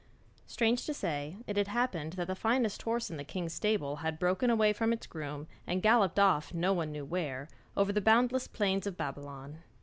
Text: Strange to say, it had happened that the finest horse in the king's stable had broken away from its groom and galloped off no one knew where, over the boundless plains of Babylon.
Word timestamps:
Strange 0.47 0.83
to 0.87 0.95
say, 0.95 1.37
it 1.45 1.57
had 1.57 1.67
happened 1.67 2.13
that 2.13 2.25
the 2.25 2.33
finest 2.33 2.81
horse 2.81 3.11
in 3.11 3.17
the 3.17 3.23
king's 3.23 3.53
stable 3.53 3.97
had 3.97 4.17
broken 4.17 4.49
away 4.49 4.73
from 4.73 4.91
its 4.91 5.05
groom 5.05 5.47
and 5.67 5.83
galloped 5.83 6.17
off 6.17 6.55
no 6.55 6.73
one 6.73 6.91
knew 6.91 7.05
where, 7.05 7.47
over 7.77 7.93
the 7.93 8.01
boundless 8.01 8.47
plains 8.47 8.87
of 8.87 8.97
Babylon. 8.97 9.59